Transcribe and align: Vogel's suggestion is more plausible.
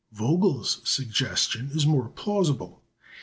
Vogel's 0.11 0.81
suggestion 0.83 1.69
is 1.75 1.85
more 1.85 2.09
plausible. 2.09 2.81